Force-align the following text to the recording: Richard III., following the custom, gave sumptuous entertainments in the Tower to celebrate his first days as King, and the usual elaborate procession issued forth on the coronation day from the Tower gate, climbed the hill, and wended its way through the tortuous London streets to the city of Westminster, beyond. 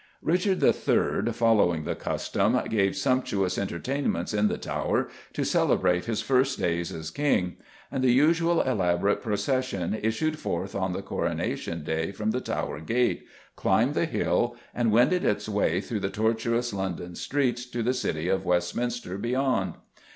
Richard 0.23 0.63
III., 0.63 1.31
following 1.31 1.83
the 1.83 1.93
custom, 1.93 2.59
gave 2.71 2.95
sumptuous 2.95 3.59
entertainments 3.59 4.33
in 4.33 4.47
the 4.47 4.57
Tower 4.57 5.09
to 5.33 5.43
celebrate 5.43 6.05
his 6.05 6.23
first 6.23 6.57
days 6.57 6.91
as 6.91 7.11
King, 7.11 7.57
and 7.91 8.03
the 8.03 8.09
usual 8.09 8.63
elaborate 8.63 9.21
procession 9.21 9.93
issued 9.93 10.39
forth 10.39 10.73
on 10.73 10.93
the 10.93 11.03
coronation 11.03 11.83
day 11.83 12.11
from 12.11 12.31
the 12.31 12.41
Tower 12.41 12.79
gate, 12.79 13.27
climbed 13.55 13.93
the 13.93 14.05
hill, 14.05 14.55
and 14.73 14.91
wended 14.91 15.23
its 15.23 15.47
way 15.47 15.79
through 15.79 15.99
the 15.99 16.09
tortuous 16.09 16.73
London 16.73 17.13
streets 17.13 17.67
to 17.67 17.83
the 17.83 17.93
city 17.93 18.27
of 18.27 18.43
Westminster, 18.43 19.19
beyond. 19.19 19.75